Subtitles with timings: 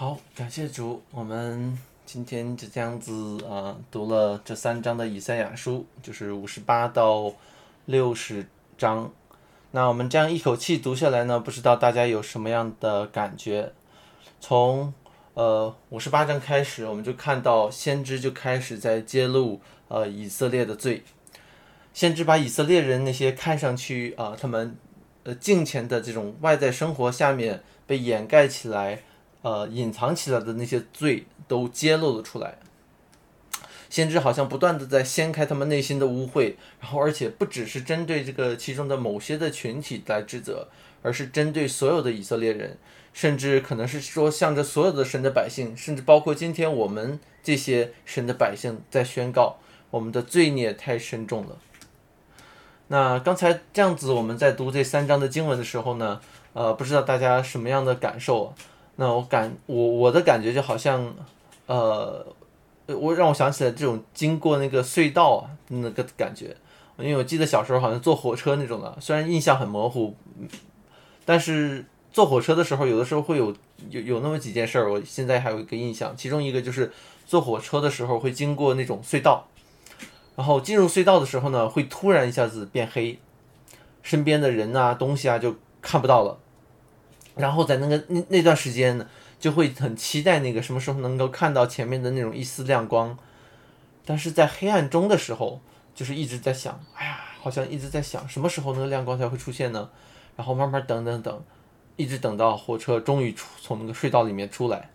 [0.00, 3.12] 好，感谢主，我们今天就这样子
[3.44, 7.30] 啊、读了这三章的以赛亚书，就是五十八到
[7.84, 8.46] 六十
[8.78, 9.12] 章。
[9.72, 13.74] 那我们这样一口气读下来呢，不知道大家有什么样的感觉？
[14.40, 14.94] 从
[15.34, 21.02] 呃五十八章开始，我们就看到先知就开始在揭露呃以色列的罪，
[21.92, 24.74] 先知把以色列人那些看上去啊、他们
[25.24, 29.02] 呃敬虔的这种外在生活下面被掩盖起来。
[29.42, 32.58] 呃，隐藏起来的那些罪都揭露了出来。
[33.88, 40.68] 先知好像不断的在掀开他们内心的污秽，然后而且不只是针对这个其中的某些的群体来指责，
[41.02, 42.78] 而是针对所有的以色列人，
[43.12, 49.56] 甚至可能是说向着所有的神的百姓，甚至包括今天我们这些神的百姓在宣告
[49.90, 51.58] 我们的罪孽太深重了。
[52.86, 56.20] 那刚才这样子，我们在读这三章的经文的时候呢，
[56.52, 58.54] 呃，不知道大家什么样的感受？
[59.00, 61.10] 那我感我我的感觉就好像，
[61.64, 62.22] 呃，
[62.86, 66.54] 我让我想起来这种经过那个隧道那个感觉，
[66.98, 70.14] 因为我记得小时候好像坐火车那种的，虽然印象很模糊，
[71.24, 73.56] 但是坐火车的时候有的时候会有
[73.88, 76.92] 有有那么几件事儿，我现在还有一个印象，其中一个就是
[77.24, 79.48] 坐火车的时候会经过那种隧道，
[80.36, 83.18] 然后进入隧道的时候呢，会突然一下子变黑，
[84.02, 86.36] 身边的人啊东西啊就看不到了。
[87.40, 89.06] 然后在那个那那段时间呢，
[89.38, 93.16] 就会很期待那个什么时候能够看到前面的那种一丝亮光，
[94.04, 95.60] 但是在黑暗中的时候，
[95.94, 99.88] 就是一直在想，哎呀，好像一直在想什么时候那个亮光才会出现呢？
[100.36, 101.42] 然后慢慢等等等，
[101.96, 104.90] 一直等到火车终于出从那个隧道里面出来。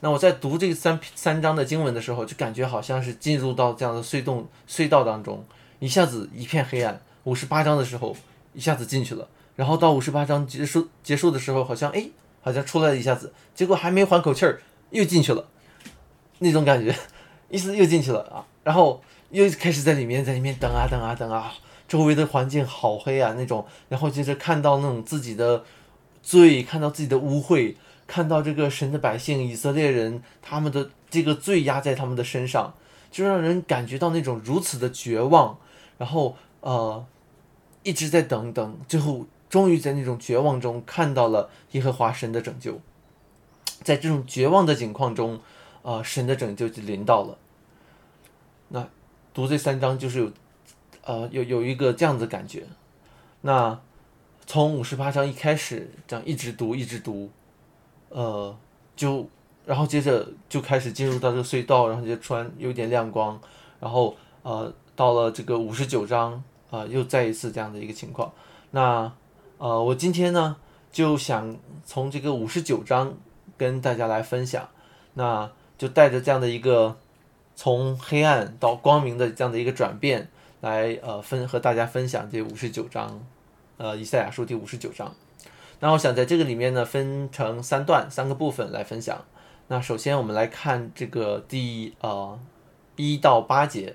[0.00, 5.44] 那我在读这三三章的经文的时候，就感觉好像是进入到这样的隧洞隧道当中，
[5.78, 7.00] 一下子一片黑暗。
[7.24, 8.16] 五十八章的时候，
[8.52, 9.28] 一下子进去了。
[9.54, 12.08] 然后到五十八章结束结束的时候，好像哎，
[12.40, 15.46] 好像出来了一下子，结果还没缓口气儿，又进去了，
[16.38, 16.94] 那种感觉，
[17.50, 21.52] 意思又进去了啊，然后又开始在里面在里面等啊等啊等啊，
[21.86, 25.64] 周围的环境好黑啊那种，然后接着看到那种自己的
[26.22, 27.76] 罪，看到自己的污秽，
[28.06, 32.72] 看到这个神的百姓以色列人他们的这个罪压在他们的身上，
[33.10, 35.58] 就让人感觉到那种如此的绝望，
[35.98, 37.04] 然后呃
[37.82, 39.26] 一直在等等，最后。
[39.52, 42.80] 终于在那种绝望中看到了耶和华神的拯救，
[43.82, 45.40] 在这种绝望的境况中，
[45.82, 47.36] 啊，神的拯救就临到了。
[48.68, 48.88] 那
[49.34, 50.32] 读这三章就是有，
[51.04, 52.66] 呃，有有一个这样的感觉。
[53.42, 53.78] 那
[54.46, 57.28] 从五十八章一开始，这样一直读一直读，
[58.08, 58.56] 呃，
[58.96, 59.28] 就
[59.66, 63.38] 然后接着就开始进入到这个隧道，然后就突然有点亮光，
[63.78, 68.32] 然后呃，到了这个五十九章，啊，又再一次这样的一个情况。
[68.70, 69.12] 那
[69.62, 70.56] 呃，我今天呢
[70.90, 73.14] 就想从这个五十九章
[73.56, 74.68] 跟大家来分享，
[75.14, 76.96] 那就带着这样的一个
[77.54, 80.28] 从黑暗到光明的这样的一个转变，
[80.62, 83.24] 来呃分和大家分享这五十九章，
[83.76, 85.14] 呃以赛亚书第五十九章。
[85.78, 89.24] 那我想在这个里面呢分成三段三个部分来分享。
[89.68, 92.36] 那首先我们来看这个第呃
[92.96, 93.94] 一到八节，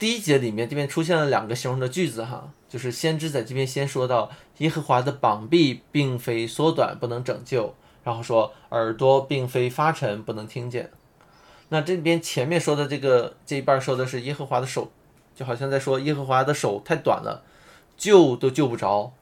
[0.00, 2.50] 第一节里面这边出现了两个形容的句子哈。
[2.74, 10.90] 就是先知在这边先说到耶和华的膀臂并非缩短不能拯救，然后说耳朵并非发沉不能听见。
[11.68, 14.90] 那这边前面说的这个这一半说的是耶和华的手，
[15.36, 17.44] 就好像在说耶和华的手太短了，
[17.96, 19.12] 救都救不着，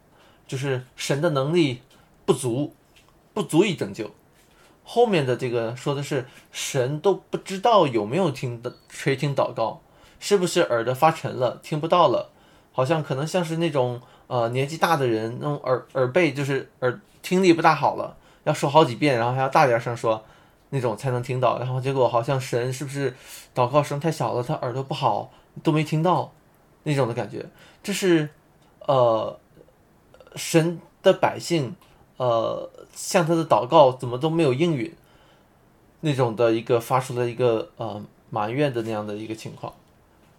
[0.47, 1.83] 就是神的能力
[2.25, 2.75] 不足，
[3.35, 4.13] 不足以拯救。
[4.83, 9.83] 后面的这个说的是神都不知道有没有听的垂听祷告，
[10.19, 12.31] 是不是耳朵发沉了听不到了。
[12.73, 20.25] 好像可能像是那种呃年纪大的人，那种耳耳背就是耳听力不大好了，要说好几遍，然后还要大点声说，
[20.71, 21.59] 那种才能听到。
[21.59, 23.15] 然后结果好像神是不是
[23.55, 25.31] 祷告声太小了，他耳朵不好
[25.63, 26.33] 都没听到，
[26.85, 27.47] 那种的感觉。
[27.83, 28.31] 这是
[28.87, 29.39] 呃
[30.35, 31.77] 神的百姓
[32.17, 34.95] 呃向他的祷告怎么都没有应允，
[36.01, 39.75] 那种的一个发出了一个呃埋怨的那样的一个情况。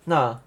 [0.05, 0.39] 那。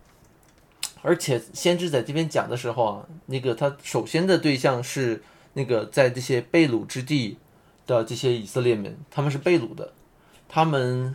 [1.07, 5.23] 而且先知在这边讲的时候啊，那个他首先的对象是
[5.53, 7.39] 那个在这些被掳之地
[7.87, 9.93] 的这些以色列人，他们是被掳的，
[10.49, 11.15] 他们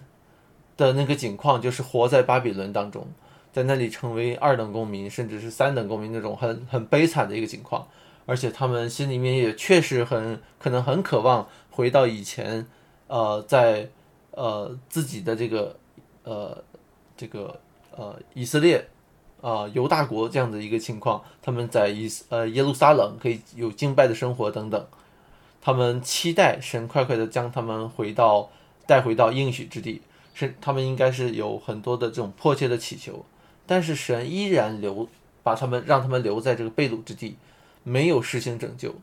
[0.77, 3.05] 的那个境况就是活在巴比伦当中，
[3.51, 7.85] 在那里成为二等公民，甚至是三等公民那种很很悲惨的一个情况。
[8.25, 12.65] 而且他们心里面也确实很可能很渴望回到以前，
[13.07, 13.89] 呃，在
[14.31, 15.75] 呃自己的这个
[16.23, 16.63] 呃
[17.17, 17.59] 这个
[17.91, 18.87] 呃以色列。
[19.41, 24.85] 啊，犹大国这样的一个情况，他们在以呃耶路撒冷可以有敬拜的生活等等。
[25.59, 28.49] 他们期待神快快的将他们回到
[28.87, 30.01] 带回到应许之地，
[30.33, 33.25] 是他们应该是有很多的这种迫切的祈求，
[33.67, 35.07] 但是神依然留
[35.43, 37.35] 把他们让他们留在这个被掳之地，
[37.83, 38.95] 没有实行拯救。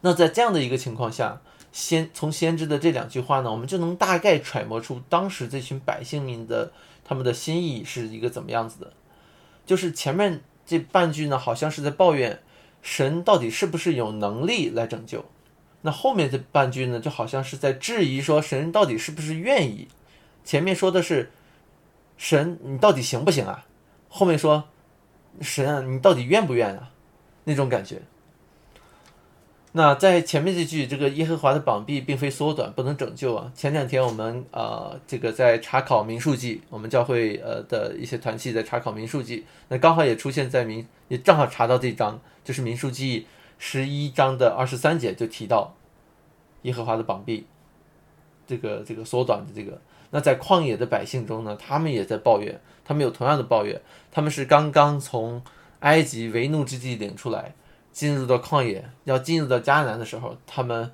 [0.00, 6.72] 那在这样的一个情况下，先从先知的这两句话呢，我们就能大概揣摩出当时这群百姓们的
[7.10, 8.92] 他们的心意是一个怎么样子的。
[9.66, 12.40] 就是前面这半句呢，好像是在抱怨
[12.82, 15.24] 神到底是不是有能力来拯救；
[15.82, 19.88] 那后面这半句呢，就好像是在质疑说神到底是不是愿意。
[20.44, 21.32] 前面说的是
[22.16, 23.66] 神你到底行不行啊？
[24.08, 24.68] 后面说
[25.40, 26.92] 神啊你到底愿不愿啊？
[27.42, 28.00] 那种感觉。
[29.72, 33.52] 那在前面这句，这个耶和华的膀臂并非缩短，不能拯救啊。
[33.54, 43.28] 前两天我们呃，这个在查考民数记，我们教会呃的一些团契在查考民数记，那刚好也出现在民，也正好查到这章，就是民数记
[43.58, 45.76] 十一章的二十三节就提到
[46.62, 47.46] 耶和华的膀臂，
[48.48, 49.80] 这个这个缩短的这个。
[50.10, 53.80] 那在旷野的百姓中呢，他们也在抱怨，他们有同样的抱怨，
[54.10, 55.40] 他们是刚刚从
[55.78, 57.54] 埃及为怒之地领出来。
[57.92, 60.90] 进入到旷野，要进入到迦南的时候，他们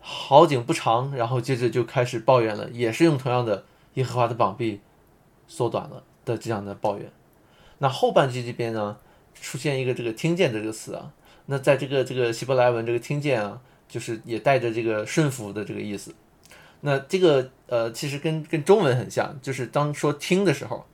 [0.00, 4.80] 好景不长，然后接着就开始抱怨了，也是用同样的耶和华的膀臂
[5.46, 7.10] 缩短了的这样的抱怨。
[7.78, 8.96] 那后半句这边呢，
[9.34, 11.12] 出现一个这个听见这个词啊，
[11.46, 16.14] 那在这个这个希伯来文这个听见啊，就是也带着这个顺服的这个意思。
[16.80, 20.86] 那这个呃，其实跟跟中文很像，就是当说听的时候。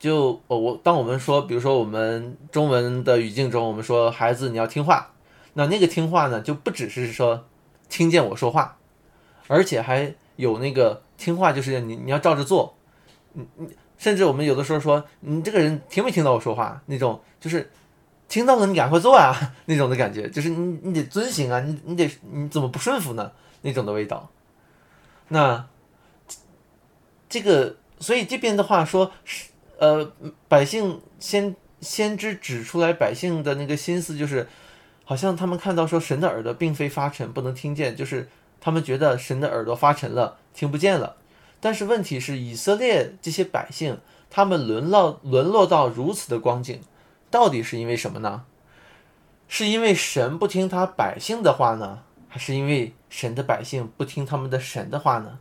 [0.00, 5.12] 就我我当我们说，比如说我们中文的语境中，我们说孩子你要听话，
[5.52, 7.44] 那那个听话呢，就不只是说
[7.90, 8.78] 听见我说话，
[9.46, 12.74] 而且还有那个听话，就是你你要照着做，
[13.34, 13.68] 你你
[13.98, 17.70] 甚至我们有的时候说你这个人听没听到我说话那种，就是
[18.26, 19.36] 听到了你赶快做啊
[19.66, 23.30] 那种的感觉，就是你你得遵行啊，你你得你怎么不顺服呢
[23.60, 24.30] 那种的味道。
[25.28, 25.66] 那
[27.28, 29.50] 这个所以这边的话说是。
[29.80, 30.12] 呃，
[30.46, 34.46] 百姓先先知指出来百姓的那个心思，就是
[35.04, 38.28] 好像他们看到说神的耳朵并非发沉，不能听见，就是
[38.60, 41.16] 他们觉得神的耳朵发沉了，听不见了。
[41.60, 43.98] 但是问题是，以色列这些百姓，
[44.28, 46.78] 他们沦落沦落到如此的光景，
[47.30, 48.44] 到底是因为什么呢？
[49.48, 55.38] 是因为神不听他百姓的话呢，还是因为神的百姓不听他们的神的话呢？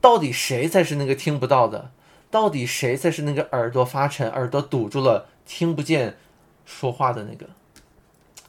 [0.00, 1.90] 到底谁才是那个听不到的？
[2.30, 6.18] 到底谁才是那个耳朵发沉、耳朵堵住了、听不见
[6.66, 7.48] 说话的那个？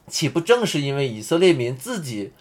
[0.06, 2.32] 岂不正是因为以色列民自己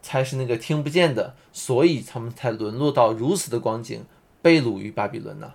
[0.00, 4.04] 才是那个听不见的，所以他们才沦落到如此的光景，
[4.40, 5.54] 被掳于巴比伦呢？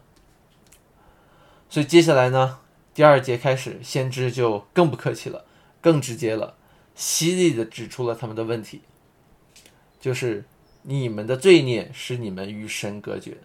[1.70, 2.60] 所以接下来呢，
[2.94, 5.46] 第二节开始，先知就更不客气了，
[5.82, 6.56] 更直接了，
[6.94, 8.82] 犀利的指出了他们的问题，
[10.00, 10.44] 就是
[10.84, 13.38] 你们的罪孽使你们与神隔绝。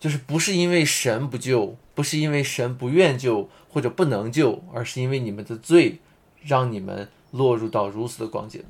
[0.00, 6.00] 就是不是因为神不救，不是因为神不愿救或者不能救，而是因为你们的罪，
[6.42, 8.64] 让你们落入到如此的光景。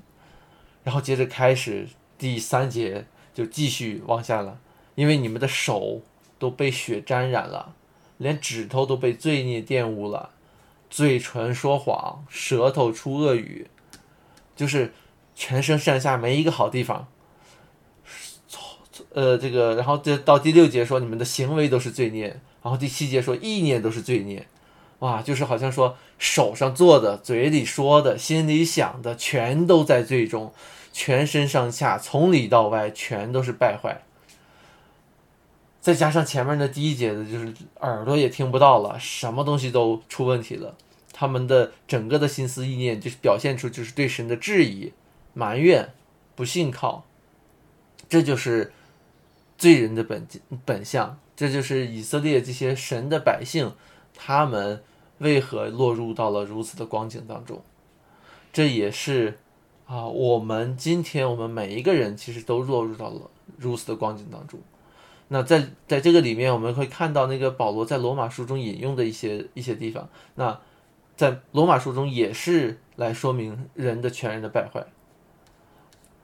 [0.82, 1.88] 然后接着开始
[2.18, 4.58] 第三节就继续往下了，
[4.96, 6.02] 因为你们的手
[6.38, 7.74] 都被血沾染了，
[8.18, 10.30] 连指头都被罪孽玷污了，
[10.90, 13.68] 嘴唇说谎，舌头出恶语，
[14.56, 14.92] 就是
[15.36, 17.06] 全身上下没一个好地方。
[19.12, 22.28] 呃，这个，然后这到第六节说你们的行为都是罪孽，
[22.62, 24.46] 然后第七节说意念都是罪孽，
[25.00, 30.54] 哇，就是好像说手上做的、嘴里说的、心里想的，全都在罪中，
[30.92, 34.02] 全身上下从里到外全都是败坏。
[35.80, 40.76] 再加上前面的第一节的，就是耳朵也听不到了，什么东西都出问题了，
[41.12, 44.92] 他们的整个的心思意念就是表现出就是对神的质疑、
[45.34, 45.88] 埋怨、
[46.36, 47.04] 不信靠，
[48.08, 48.72] 这就是。
[49.60, 50.26] 罪人的本
[50.64, 53.70] 本相，这就是以色列这些神的百姓，
[54.14, 54.82] 他们
[55.18, 57.62] 为何落入到了如此的光景当中？
[58.54, 59.38] 这也是
[59.84, 64.58] 啊，我们今天我们每一个人其实都落入到了如此的光景当中。
[65.28, 70.08] 那在在这个里面，我们会看到那个保罗在罗马书中引用的一些一些地方。
[70.36, 70.58] 那
[71.18, 74.86] 在罗马书中也是来说明人的全人的败坏。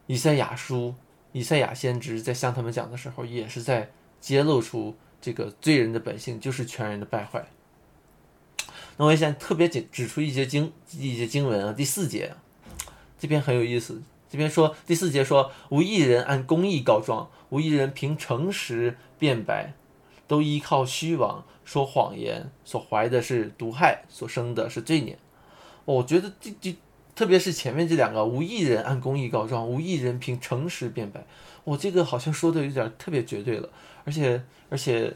[0.07, 0.95] 以赛亚书。
[1.37, 3.91] 以赛亚先知在向他们讲的时候，也是在
[4.23, 7.47] 揭露出这个罪人的本性就是全人的败坏。
[8.97, 12.33] 那我也想特别指指出一些经一些经文啊，第四节
[13.19, 14.03] 这边很有意思。
[14.31, 19.75] 这边说第四节说，无一人按公义告状，无一人凭诚实辩白，
[20.27, 25.19] 都依靠虚妄说谎言，所怀的是毒害，所生的是罪孽。
[25.85, 26.75] 我觉得这这
[27.17, 31.25] 特别是前面这两个，无一人按公义告状，无一人凭诚实辩白。
[31.65, 33.69] 我这个好像说的有点特别绝对了，
[34.05, 35.13] 而且而且，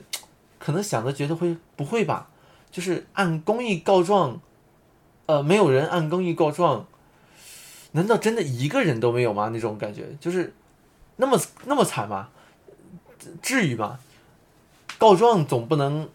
[0.58, 2.30] 可能想的觉得会不会吧？
[2.70, 4.40] 就是按公义告状，
[5.26, 6.86] 呃，没有人按公义告状，
[7.92, 9.50] 难道真的一个人都没有吗？
[9.52, 10.54] 那种感觉就是
[11.16, 12.30] 那么那么惨吗？
[13.42, 14.00] 至于吗？
[14.96, 16.08] 告状总不能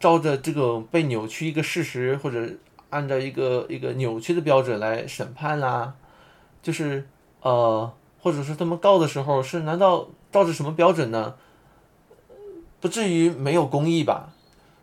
[0.00, 2.50] 照着这个被扭曲一个事实，或者
[2.90, 5.94] 按照一个一个扭曲的标准来审判啦，
[6.62, 7.08] 就是
[7.42, 7.92] 呃。
[8.18, 11.36] 或者是他们告的时候是难道照着什么标准呢？
[12.80, 14.32] 不至于没有公义吧？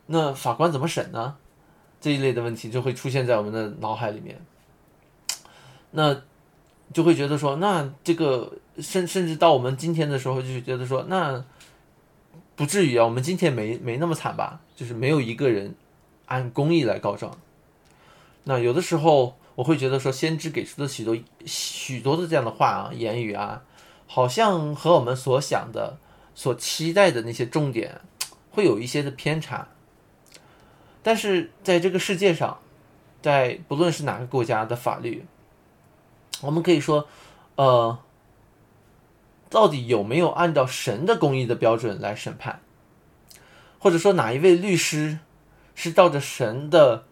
[0.06, 1.36] 那法官怎么审呢？
[2.00, 4.40] 这一类的问题就会出现在我们的脑海里面。
[5.92, 6.22] 那
[6.94, 11.44] 就会觉得说，那这个甚甚至到我们今天的时候，就觉得说，那
[12.56, 14.62] 不至于啊，我们今天没没那么惨吧？
[14.74, 15.76] 就是没有一个人
[16.28, 17.38] 按公义来告状。
[18.44, 19.38] 那有的时候。
[19.56, 23.62] 我会觉得说，先知给出的许多许多的这样的话啊，言语啊，
[24.08, 26.00] 好像和我们所想的、
[26.34, 28.02] 所期待的那些重点，
[28.50, 29.68] 会有一些的偏差。
[31.04, 32.58] 但是在这个世界上，
[33.22, 35.24] 在不论是哪个国家的法律，
[36.42, 37.08] 我们可以说，
[37.56, 38.00] 呃，
[39.52, 42.60] 到底有没有按照神的公义的标准来审判，
[43.78, 45.20] 或者说哪一位律师
[45.76, 47.06] 是照着神的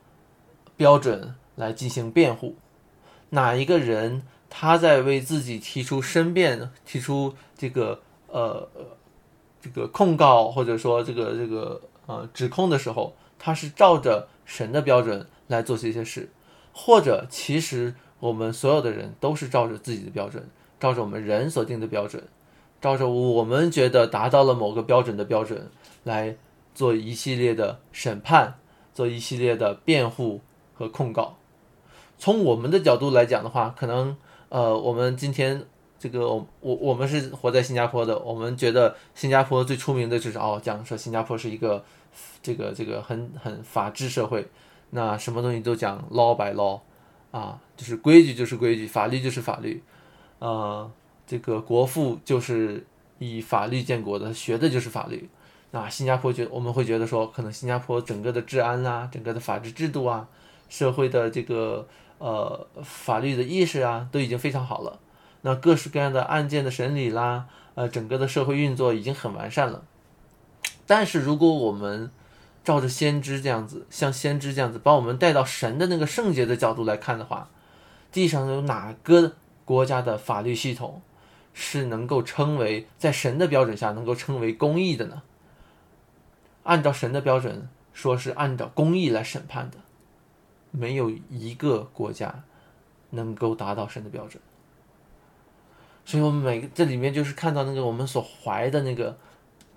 [0.82, 1.36] 标准？
[1.56, 2.56] 来进行辩护，
[3.32, 8.68] 哪一个人他在为自己提出申辩、提出这个呃
[9.62, 16.30] 这个控告或者说这个这个呃指控的时候，他是照着神的标准来做这些事，
[16.74, 22.24] 或者其实我们所有的人都是照着自己的标准，照着我们人所定的标准，
[22.80, 25.70] 照着我们觉得达到了某个标准的标准
[26.06, 26.36] 来
[26.74, 28.56] 做一系列的审判，
[28.96, 30.42] 做一系列的辩护
[30.82, 31.38] 和控告。
[32.18, 34.16] 从我们的角度来讲的话，可能
[34.50, 35.64] 呃，我们今天
[36.00, 41.84] 这个我我我们是活在新加坡的，我们觉得新加坡最出名的就是哦，讲说新加坡是一个
[42.42, 44.48] 这个这个很很法治社会，
[44.90, 46.80] 那什么东西都讲 law by law
[47.32, 49.82] 啊，就是规矩就是规矩，法律就是法律，
[50.40, 50.90] 呃，
[51.26, 52.86] 这个国父就是
[53.20, 55.30] 以法律建国的，学的就是法律。
[55.72, 60.28] 那新加坡觉我们会觉得说，可能新加坡整个的治安啦，整个的法治制度啊，
[60.72, 61.88] 社会的这个。
[62.24, 65.00] 呃，法律的意识啊，都已经非常好了。
[65.42, 69.84] 那各式各样的案件的审理啦，呃，整个的社会运作已经很完善了。
[70.86, 72.12] 但是，如果我们
[72.63, 77.50] 照着先知这样子，像先知这样子，把我们带到神的那个圣洁的角度来看的话，
[78.12, 79.34] 地上有哪个
[79.66, 81.01] 国家的法律系统
[81.56, 85.24] 是能够称为在神的标准下能够称为公义的呢？
[86.62, 89.78] 按照神的标准，说是按照公义来审判的。
[90.72, 92.44] 没有一个国家
[93.10, 94.42] 能够达到神的标准，
[96.06, 99.18] 所以我们每个这里面就是看到那个我们所怀的那个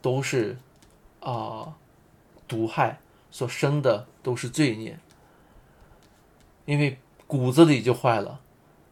[0.00, 0.56] 都是
[1.18, 1.74] 啊
[2.46, 3.00] 毒害
[3.32, 4.96] 所生的都是罪孽，
[6.64, 6.96] 因为
[7.26, 8.40] 骨子里就坏了，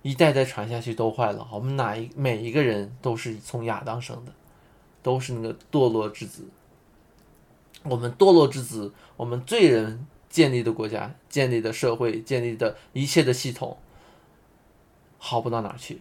[0.02, 1.47] 一代代传下去都坏了。
[1.52, 4.32] 我们哪一每一个人都是从亚当生的，
[5.02, 6.49] 都是那个堕落之子。
[7.85, 10.06] 我们堕落之子，我们罪人。
[10.32, 13.76] 建立的国家、建立的社会、建立的一切的系统，
[15.18, 16.00] 好不到哪去。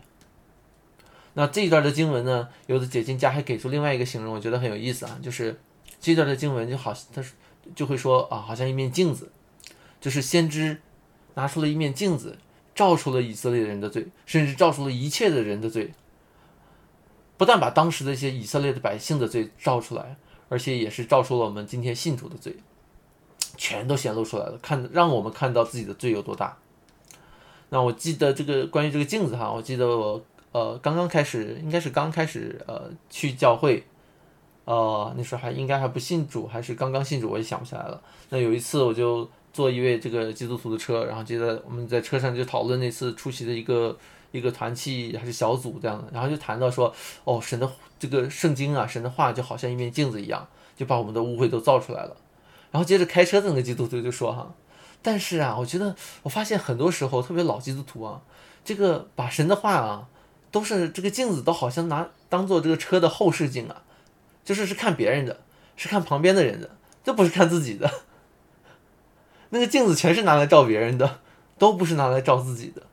[1.33, 2.47] 那这一段的经文呢？
[2.67, 5.59] 有的解经家还给出另外一个形容，我觉得很有意思啊，就是
[5.99, 7.21] 这段的经文就好，他
[7.75, 9.29] 就会说啊，好像一面镜子，
[9.99, 10.81] 就是先知
[11.33, 12.37] 拿出了一面镜子，
[12.73, 15.91] 照出了以色列人的罪，甚至照出了一切的人的罪，
[17.35, 20.15] 不但把当时的一些以色列的百姓的罪照出来，
[20.47, 22.55] 而且也是照出了我们今天信主的罪。
[23.57, 26.57] 全都显露出来了，看让我们看到自己的罪有多大。
[27.69, 33.83] 那我记得这个关于这个镜子哈，我记得我呃刚刚开始，应该是刚开始呃去教会，
[34.65, 38.01] 呃那时候还应该还不信主，还是刚刚信主，我也想不起来了。
[38.29, 43.97] 那有一次我就坐一位这个基督徒的车，然后记得我们在车上就讨论那次出席的一个
[44.31, 46.93] 一个团契还是小组这样的，然后就谈到说，
[47.23, 52.17] 哦神的这个圣经啊，神的话就好像一面镜子一样，就把我们的误会都照出来了。
[52.71, 54.53] 然后接着开车的那个基督徒就说：“哈，
[55.01, 58.21] 但是啊，我觉得我发现很多时候，特别老基督徒啊，
[58.63, 60.07] 这个把神的话啊，
[60.51, 63.83] 都是这个镜子，都好像拿当做这个车的后视镜啊，
[64.45, 65.41] 就是是看别人的，
[65.75, 66.69] 是看旁边的人的，
[67.03, 67.91] 这不是看自己的。
[69.49, 71.19] 那个镜子全是拿来照别人的，
[71.57, 72.83] 都不是拿来照自己的。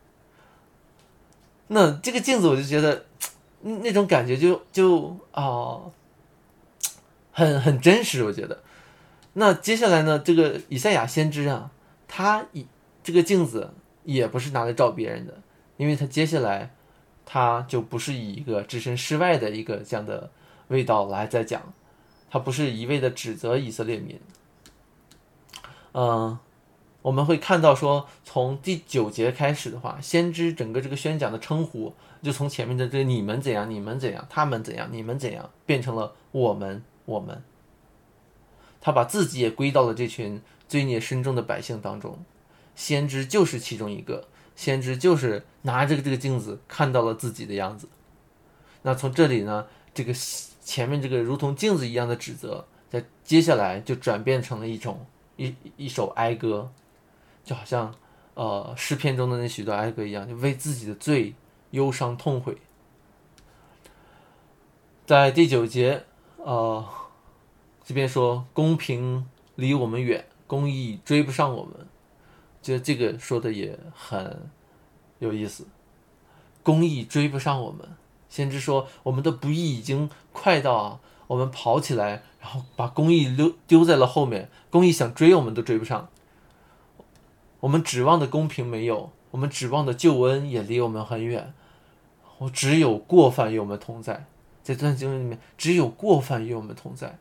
[1.69, 3.05] 那这个镜子，我就觉得
[3.61, 5.79] 那种感觉就就啊，
[7.31, 8.61] 很很真实，我觉得。”
[9.41, 10.19] 那接下来呢？
[10.19, 11.71] 这个以赛亚先知啊，
[12.09, 12.67] 他以
[13.05, 15.41] 这个镜子也不是拿来照别人的，
[15.77, 16.75] 因为他接下来
[17.25, 20.33] 他就不是以一个置身事外的一个这样的
[20.67, 21.73] 味道来在讲，
[22.29, 24.19] 他不是一味的指责以色列民。
[25.93, 26.37] 嗯，
[27.03, 37.41] 我们会看到说，从第九节开始的话，先知整个这个宣讲的称呼，就从前面的这你们怎样，你们怎样，他们怎样，你们怎样，变成了我们，我们。
[38.81, 42.25] 他把自己也归到了这群罪孽深重的百姓当中，
[42.75, 47.89] 先知就是其中一个，先知就是拿着这个镜子看到了自己的样子。
[48.83, 50.13] 那从这里呢，这个
[50.61, 55.07] 前面这个如同镜子一样的指责，在接下来就转变成了一种。
[55.41, 56.69] 一一首哀歌，
[57.45, 57.95] 就好像
[58.35, 61.33] 呃诗篇中的那许多哀歌一样，就为自己的罪
[61.71, 62.59] 忧伤痛悔。
[65.07, 66.03] 在第九节，
[66.39, 66.85] 呃，
[67.89, 71.87] 这边说公平离我们远，公义追不上我们，
[72.61, 74.51] 觉得这个说的也很
[75.21, 75.67] 有意思。
[76.63, 77.89] 公义追不上我们，
[78.29, 81.01] 先知说我们的不义已经快到。
[81.29, 84.51] 我们跑起来，然后把公益丢丢在了后面。
[84.69, 86.11] 公益想追我们都追不上。
[87.61, 91.55] 我们指望的公平没有，我们指望的救恩也离我们很远。
[92.37, 94.27] 我只有过犯与我们同在。
[94.63, 97.19] 在这段经文里面，只有过犯与我们同在，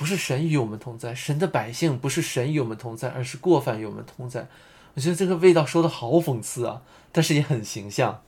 [0.00, 1.14] 不是神与我们同在。
[1.14, 4.48] 神的百姓不是神与我们同在，而是过犯与我们同在。
[4.94, 6.80] 我觉得这个味道说的好讽刺啊，
[7.12, 8.22] 但是也很形象。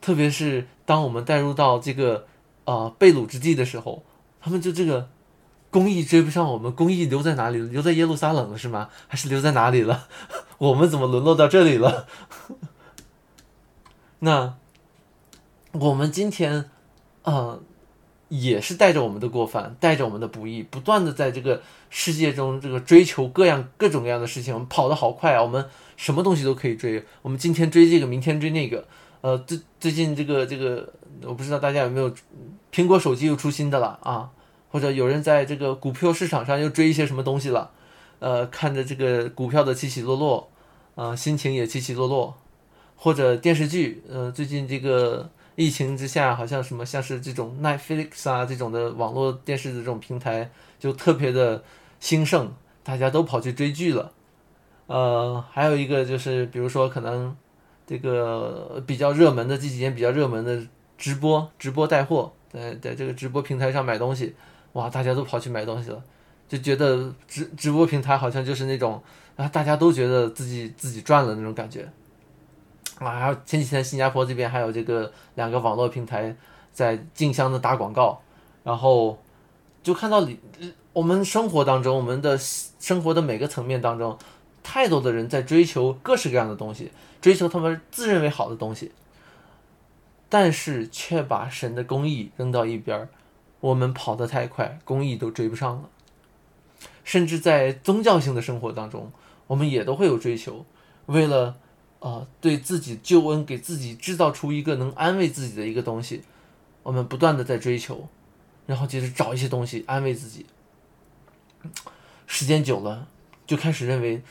[0.00, 2.26] 特别是当我们带入到这个。
[2.64, 4.02] 啊，被掳之地的时候，
[4.40, 5.10] 他们就这个
[5.70, 7.58] 公义追不上我们，公义留在哪里？
[7.58, 8.88] 留在耶路撒冷了是吗？
[9.06, 10.08] 还是留在哪里了？
[10.56, 12.06] 我们怎么沦落到这里了？
[14.20, 14.54] 那
[15.72, 16.70] 我们今天
[17.24, 17.58] 啊，
[18.40, 24.52] 也是带着我们的过犯，带着我们的不易，不断的在这个世界中这个追求各样各种各样的事情。
[24.52, 25.42] 我们跑得好快啊！
[25.42, 25.64] 我们
[25.96, 28.84] 什么东西都可以追，我们今天追这个，明天追那个。
[29.20, 32.12] 呃，最最近这个这个，我不知道大家有没有，
[32.72, 34.28] 苹果手机又出新的了啊，
[34.68, 37.70] 或者有人在这个股票市场上又追一些什么东西了，
[38.18, 40.50] 呃，看着这个股票的起起落落，
[40.96, 42.36] 啊，心情也起起落落，
[42.96, 51.62] 或者电视剧，呃，最近这个疫情之下，好像什么像是这种 Netflix 啊这种的网络电视的这种平台就特别的
[52.00, 54.12] 兴盛，大家都跑去追剧了，
[54.86, 57.36] 呃，还有一个就是比如说可能。
[57.86, 60.58] 这个比较热门的这几年比较热门的
[60.96, 64.34] 直播，直播带货，在在这个直播平台上买东西，
[64.72, 66.02] 哇，大家都跑去买东西了，
[66.48, 69.02] 就觉得直直播平台好像就是那种
[69.36, 71.86] 啊，大家都觉得自己自己赚了那种感觉，
[73.12, 76.36] 啊，前几天新加坡这边还有这个两个网络平台
[76.72, 78.20] 在竞相的打广告，
[78.62, 79.18] 然后
[79.82, 80.38] 就看到里
[80.92, 84.16] 我们生活当中，我们的生活的每个层面当中。
[84.66, 86.90] 太多的人在追求各式各样的东西，
[87.20, 88.92] 追求他们自认为好的东西，
[90.30, 93.08] 但是却把神的公义扔到一边儿。
[93.60, 95.90] 我们跑得太快，公义都追不上了。
[97.04, 99.12] 甚至在宗教性的生活当中，
[99.46, 100.64] 我们也都会有追求，
[101.06, 101.56] 为了
[102.04, 106.22] 啊对自己救恩，给自己制造出一个能安慰自己的一个东西，
[106.82, 108.08] 我们不断的在追求，
[108.66, 110.44] 然后接着找一些东西安慰自己。
[112.26, 113.08] 时间久了，
[113.46, 114.22] 就开始认为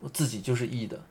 [0.00, 0.08] 我。
[0.10, 1.02] 自己就是义的，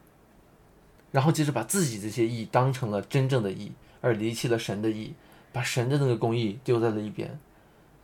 [1.11, 5.13] 然后接着把自己这些义当成了真正的义，而离弃了神的义，
[5.51, 7.37] 把神的那个公义丢在了一边，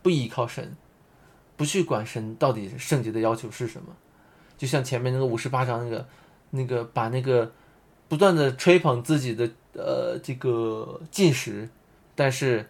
[0.02, 0.76] 不依靠神，
[1.56, 3.96] 不去管神到底圣洁的要求是什么，
[4.58, 6.06] 就像前面那个五十八章那个
[6.50, 7.50] 那个把那个
[8.08, 11.68] 不断的吹捧自己的呃这个进食，
[12.14, 12.68] 但是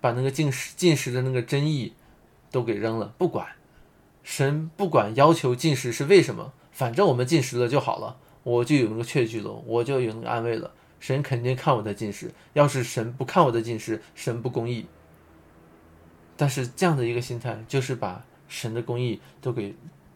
[0.00, 1.92] 把那个进食进食的那个真意
[2.50, 3.46] 都给扔了，不管
[4.22, 6.52] 神不管要求进食是为什么。
[6.72, 10.72] 反正我们进食了就好了，我就有那个确据了，我就有那个安慰了。
[10.98, 14.86] 神肯定看我的进食，要是神不看我的进食，神不公义。
[16.36, 19.74] 但是这样的一个心态，就是把神的公义都给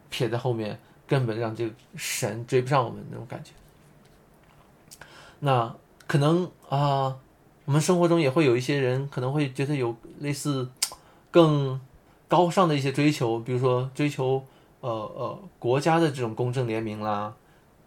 [0.09, 3.51] 撇在后面，根本让这个神追不上我们那种感觉。
[5.45, 5.75] 那
[6.07, 7.15] 可能啊，
[7.65, 10.69] 我们生活中也会有一些人可能会觉得有类似
[11.29, 11.79] 更
[12.27, 14.43] 高尚的一些追求，比如说追求。
[14.81, 17.33] 呃呃，国家的这种公正廉明啦，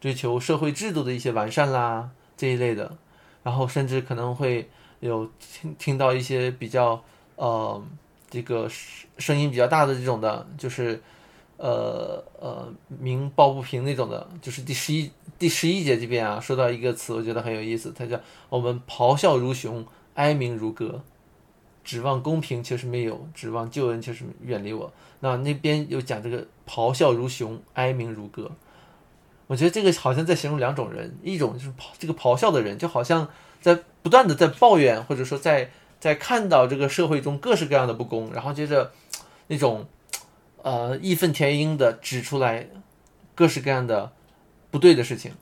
[0.01, 2.99] 追求社会制度的一些完善啦这一类的，
[3.45, 4.69] 然后甚至可能会
[4.99, 7.01] 有听听到一些比较
[7.37, 7.81] 呃
[8.29, 8.69] 这个
[9.19, 11.01] 声音比较大的这种的，就是
[11.59, 18.19] 呃呃鸣抱不平那种的，就是第十一第十一节这边啊，说到一个词，我觉得很有意思，它叫
[18.49, 21.03] 我们咆哮如熊，哀鸣如歌。
[21.85, 24.93] 指望公平确实没有，指望救恩确实远离我。
[25.21, 28.51] 那那边又讲这个咆哮如熊，哀鸣如歌。
[29.47, 33.27] 我觉得这个好像在形容两种人，一种就是咆这个咆哮的人，就好像
[33.63, 38.93] 在不断的在抱怨，或者说在在看到这个社会中各式各样的不公，然后接着
[39.47, 39.87] 那种
[40.63, 42.69] 呃义愤填膺的指出来
[43.35, 44.13] 各式各样的
[44.71, 45.33] 不对的事情，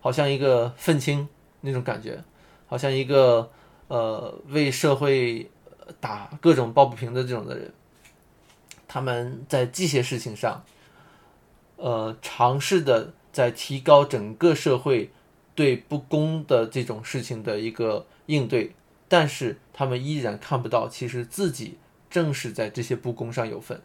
[0.00, 1.28] 好像一个愤青
[1.60, 2.22] 那种感觉，
[2.66, 3.50] 好像一个
[3.88, 5.50] 呃为社会
[6.00, 7.72] 打各种抱不平的这种的人，
[8.86, 10.64] 他们在这些事情上，
[11.76, 13.12] 呃尝试的。
[13.34, 15.10] 在提高整个社会
[15.56, 18.72] 对不公的这种事情的一个应对，
[19.08, 21.76] 但是他们依然看不到，其实自己
[22.08, 23.82] 正是在这些不公上有份。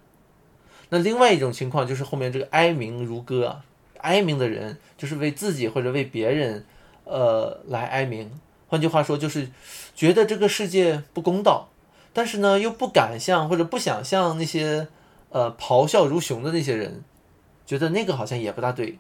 [0.90, 3.66] 那另外一种情况就是后面这个哀鸣如歌啊，
[4.00, 6.66] 哀鸣的人就是为自己或者为别人，
[7.04, 8.32] 呃，来哀鸣。
[8.68, 9.50] 换句话说，就是
[9.96, 11.70] 觉得这个世界不公道，
[12.14, 14.88] 但是呢又不敢像或者不想像那些
[15.30, 17.04] 呃咆哮如熊的那些人，
[17.66, 18.98] 觉得那个好像也不大对。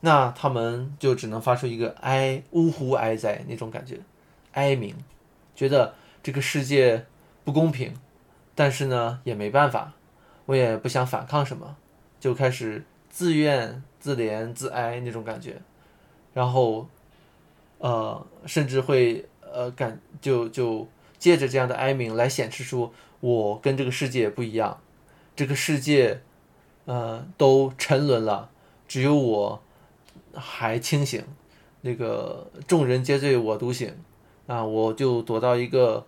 [0.00, 4.00] 那他们就只能发出一个哀呜呼哀哉那种感觉，
[4.52, 4.94] 哀鸣，
[5.56, 7.06] 觉得这个世界
[7.42, 7.94] 不公平，
[8.54, 9.94] 但是呢也没办法，
[10.46, 11.76] 我也不想反抗什么，
[12.20, 15.60] 就开始自怨自怜自哀那种感觉，
[16.32, 16.88] 然后，
[17.78, 20.86] 呃，甚至会呃感就就
[21.18, 24.80] 借着这样的哀鸣来显示出我跟这个世界不一样，
[25.34, 26.20] 这个世界，
[26.84, 28.50] 呃都沉沦了，
[28.88, 29.60] 只有我。
[30.36, 31.24] 还清醒，
[31.82, 33.94] 那个众人皆醉我独醒，
[34.48, 36.04] 啊，我就躲到一个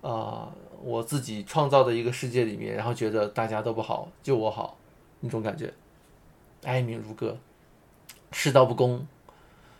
[0.00, 4.76] 啊我自己创造的一个世界里面，然后觉得大家都不好，就我好，
[5.20, 5.72] 那种感觉，
[6.64, 7.36] 哀鸣如歌，
[8.32, 9.06] 世道不公，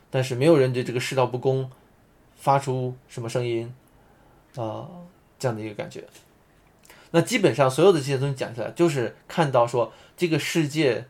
[0.09, 1.69] 但是没有人对这个世道不公
[2.35, 3.73] 发出什么声音，
[4.55, 4.87] 啊，
[5.37, 6.03] 这样的一个感觉。
[7.11, 11.05] 那基本上所有的这些东西讲起来，就是看到说这个世界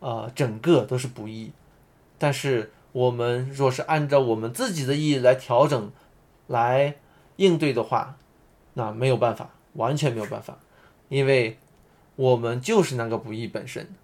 [0.00, 1.52] 啊，整个都是不义。
[2.18, 5.92] 但是我们若是按照我们自己的意义来调整、
[6.46, 6.96] 来
[7.36, 8.16] 应对的话，
[8.74, 10.58] 那没有办法，完全没有办法，
[11.08, 11.58] 因为
[12.16, 13.94] 我们就是那个不义本身，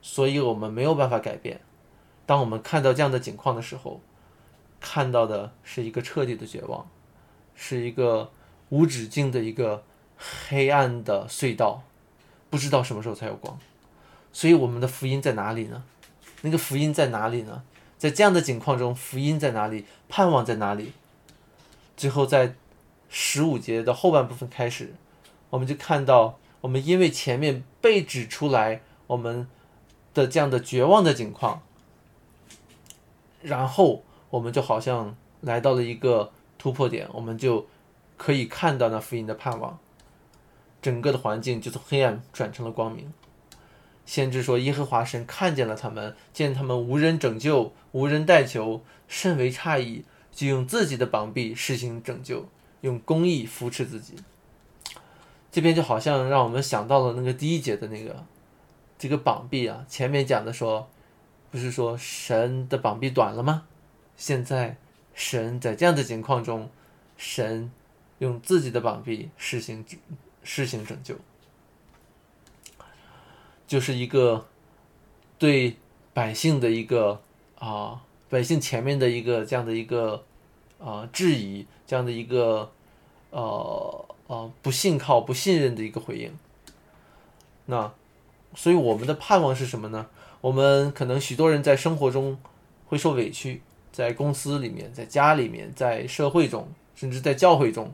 [0.00, 1.60] 所以我们没有办法改变。
[2.26, 4.00] 当我们看到这样的景况的时候，
[4.80, 6.88] 看到的是一个彻底的绝望，
[7.54, 8.30] 是一个
[8.68, 9.84] 无止境的一个
[10.48, 11.82] 黑暗的隧道，
[12.48, 13.58] 不知道什么时候才有光。
[14.32, 15.82] 所以我们的福音在哪里呢？
[16.42, 17.62] 那个福音在哪里呢？
[17.98, 19.84] 在这样的景况中，福音在哪里？
[20.08, 20.92] 盼望在哪里？
[21.96, 22.54] 最后，在
[23.10, 24.94] 十五节的后半部分开始，
[25.50, 29.48] 我们就看到，我们因为前面被指出来我们
[30.14, 31.60] 的这样的绝望的境况，
[33.42, 37.66] 然后我们就好像来到了一个突破点，我们就
[38.16, 39.78] 可以看到那福音的盼望，
[40.80, 43.12] 整个的环境就从黑暗转成了光明。
[44.06, 52.48] 先知说：“耶和华神看见了他们，见他们无人拯救，无人代求，甚为诧异，就用自己的膀臂施行拯救，
[52.82, 54.14] 用公义扶持自己。”
[55.52, 58.24] 这边就好像让我们想到了那个第一节的那个
[58.96, 59.84] 这个膀臂啊。
[59.88, 60.88] 前面讲的说，
[61.50, 63.64] 不是说神的膀臂短了吗？
[64.16, 64.76] 现在
[65.12, 66.70] 神在这样的情况中，
[67.16, 67.72] 神
[68.18, 69.84] 用自己的膀臂施行
[70.44, 71.16] 施行拯救。
[73.66, 74.46] 就是一个
[75.38, 75.76] 对
[76.12, 77.20] 百姓的一个
[77.58, 80.24] 啊，百姓前面的一个这样的一个
[80.82, 82.72] 啊质疑，这样的一个
[83.30, 86.32] 呃呃不信靠、不信任的一个回应。
[87.66, 87.92] 那
[88.54, 90.06] 所以我们的盼望是什么呢？
[90.40, 92.38] 我们可能许多人在生活中
[92.86, 93.62] 会受委屈，
[93.92, 97.92] 在公司里面、在家里面、在社会中，甚至在教会中，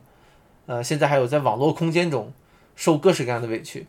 [0.65, 2.31] 呃，现在还有在网络空间中
[2.75, 3.85] 受各式各样的委屈。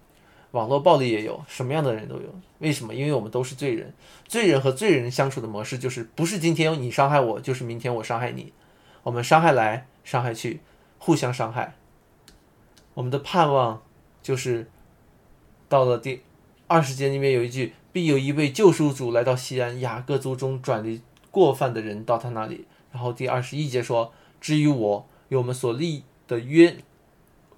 [0.50, 2.34] 网络暴力也有，什么样的人都有。
[2.58, 2.94] 为什么？
[2.94, 3.92] 因为我们都是罪人，
[4.26, 8.52] 罪人和罪人相处的模式就是，不是今天你伤害我，就是明天我伤害你。
[9.08, 10.60] 我们伤害来，伤害去，
[10.98, 11.74] 互相伤害。
[12.92, 13.82] 我们的盼望
[14.22, 14.70] 就是，
[15.66, 16.20] 到了第
[16.66, 26.76] 二十节里面有一句：“必有一位救赎主来到西安，雅各族中转离过犯的人到他那里。”然后第二十一节说：“至于我，与我们所立的约，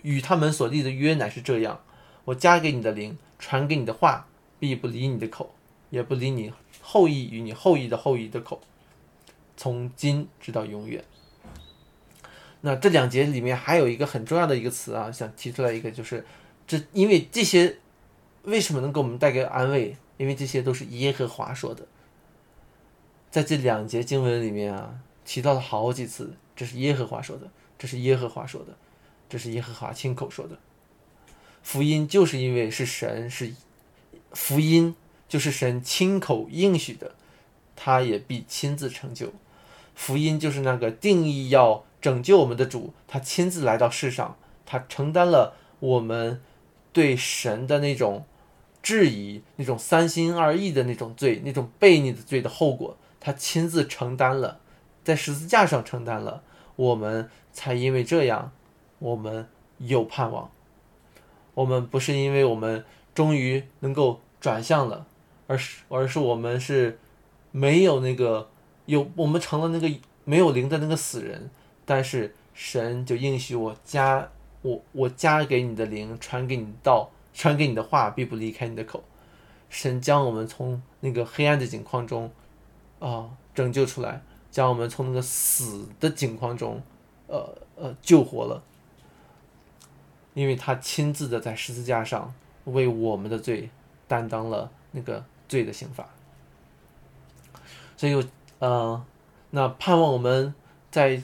[0.03, 1.81] 与他们所立的约乃是这样。”
[2.27, 4.29] 我加给你的灵，传给你的话，
[4.61, 5.53] 必不离你的口，
[5.89, 8.61] 也不离你后裔与你后裔的后裔的口，
[9.57, 11.03] 从今直到永远。
[12.62, 16.25] 那这两节里面还有一个很重要的一个词啊，想提出来一个，就是
[16.66, 17.79] 这因为这些
[18.42, 19.96] 为什么能给我们带给安慰？
[20.18, 21.87] 因为这些都是耶和华说的，
[23.31, 28.77] 在这两节经文里面啊，提到了好几次，这是耶和华说的，这是耶和华说的，
[29.31, 30.59] 这是耶和华亲口说的。
[31.62, 33.55] 福音就是因为是神是
[34.33, 34.94] 福音，
[35.27, 37.14] 就是神亲口应许的，
[37.75, 39.33] 他也必亲自成就。
[39.94, 46.41] 福音就是那个定义要拯救我们的主，他亲自来到世上，他承担了我们
[46.93, 48.25] 对神的那种
[48.83, 54.61] 质疑、那种三心二意的那种罪、那种悖逆的罪的后果，他亲自承担了，
[55.05, 56.43] 在十字架上承担了，
[56.77, 58.53] 我们才因为这样，
[58.99, 59.47] 我们
[59.79, 60.51] 有盼望。
[61.55, 62.85] 我们不是因为我们
[63.15, 65.07] 终于能够转向了，
[65.47, 66.99] 而是而是我们是
[67.51, 68.49] 没有那个
[68.87, 69.93] 有我们成了那个
[70.25, 71.51] 没有灵的那个死人，
[71.85, 74.29] 但是神就应许我加
[74.62, 79.03] 我我加给你的灵传给你道传给你的话必不离开你的口，
[79.69, 82.31] 神将我们从那个黑暗的境况中
[82.99, 86.83] 啊拯救出来，将我们从那个死的境况中
[87.27, 88.62] 呃呃救活了。
[90.33, 92.33] 因为他亲自的在十字架上
[92.64, 93.69] 为我们的罪
[94.07, 96.09] 担当了那个罪的刑罚，
[97.97, 98.25] 所以我，
[98.61, 99.05] 呃，
[99.51, 100.55] 那盼望我们
[100.88, 101.21] 在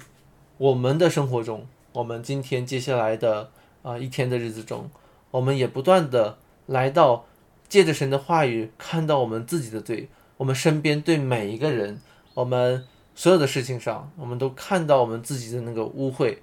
[0.59, 3.51] 我们的生活中，我们今天接下来的
[3.83, 4.91] 啊一天的日子中，
[5.31, 7.27] 我们也不断的来到
[7.69, 12.01] 借着神的话语看到我们自己的罪，我们身边对每一个人，
[12.35, 16.39] 我们所有的事情上，我们都看到我们自己的那个污秽，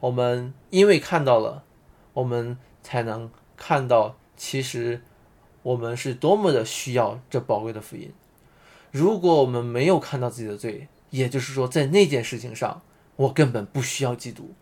[0.00, 1.64] 我们因为看到了。
[2.12, 5.00] 我们才能看到，其实
[5.62, 8.12] 我们是多么的需要这宝贵的福音。
[8.90, 12.82] 如果我们没有看到自己的罪，也就是说，在那件事情上，
[13.20, 14.54] 我根本不需要基督，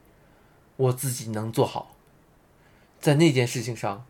[0.77, 1.95] 我自己能做好。
[3.01, 4.05] 在那件事情上，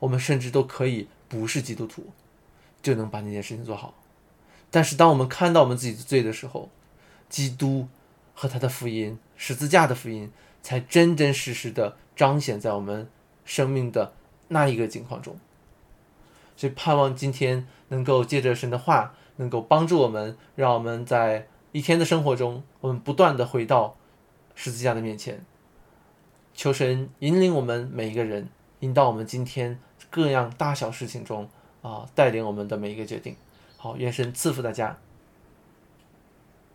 [0.00, 2.06] 我们甚至都可以不是基督徒，
[2.82, 3.94] 就能把那件事情做好。
[4.70, 6.68] 但是，当我们看到我们自己的罪的时候，
[7.28, 7.88] 基督
[8.34, 10.30] 和他的福音，十字架的福音。
[10.64, 13.08] 才真真实实的彰显在我们
[13.44, 14.12] 生命的
[14.46, 15.36] 那一个境况中，
[16.56, 23.96] 所以盼望今天能够借着神的话，能够帮助我们，让我们在一天的生活中，我们不断的回到
[24.54, 25.44] 十字架的面前，
[26.54, 28.48] 求神引领我们每一个人，
[28.80, 29.78] 引导我们今天
[30.10, 31.48] 各样大小事情中
[31.80, 33.34] 啊，带领我们的每一个决定。
[33.78, 34.98] 好，愿神赐福大家。